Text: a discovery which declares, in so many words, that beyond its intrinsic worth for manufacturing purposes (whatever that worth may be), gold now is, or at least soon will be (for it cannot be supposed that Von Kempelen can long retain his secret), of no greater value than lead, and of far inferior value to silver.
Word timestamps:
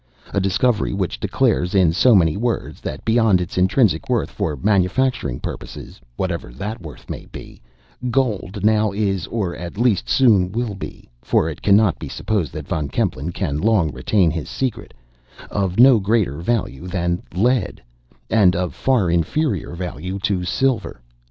a 0.33 0.39
discovery 0.41 0.93
which 0.93 1.19
declares, 1.19 1.75
in 1.75 1.93
so 1.93 2.15
many 2.15 2.35
words, 2.35 2.81
that 2.81 3.05
beyond 3.05 3.39
its 3.39 3.55
intrinsic 3.55 4.09
worth 4.09 4.31
for 4.31 4.55
manufacturing 4.55 5.39
purposes 5.39 6.01
(whatever 6.15 6.51
that 6.51 6.81
worth 6.81 7.07
may 7.07 7.27
be), 7.27 7.61
gold 8.09 8.65
now 8.65 8.91
is, 8.91 9.27
or 9.27 9.55
at 9.55 9.77
least 9.77 10.09
soon 10.09 10.51
will 10.51 10.73
be 10.73 11.07
(for 11.21 11.47
it 11.51 11.61
cannot 11.61 11.99
be 11.99 12.09
supposed 12.09 12.51
that 12.51 12.67
Von 12.67 12.89
Kempelen 12.89 13.31
can 13.31 13.59
long 13.59 13.91
retain 13.91 14.31
his 14.31 14.49
secret), 14.49 14.91
of 15.51 15.77
no 15.79 15.99
greater 15.99 16.37
value 16.39 16.87
than 16.87 17.21
lead, 17.35 17.79
and 18.27 18.55
of 18.55 18.73
far 18.73 19.07
inferior 19.07 19.75
value 19.75 20.17
to 20.17 20.43
silver. 20.43 20.99